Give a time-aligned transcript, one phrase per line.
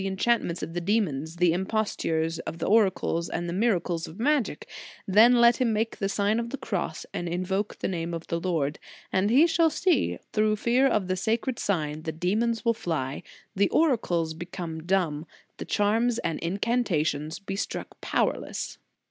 [0.03, 4.67] 205 enchantments of the demons, the impostures of the oracles, and the miracles of magic;
[5.07, 8.39] then let him make the Sign of the Cross and invoke the name of the
[8.39, 8.79] Lord,
[9.13, 13.21] and he shall see how, through fear of the sacred sign, the demons will fly,
[13.55, 15.27] the oracles become dumb,
[15.57, 18.79] the charms and incantations be struck power less."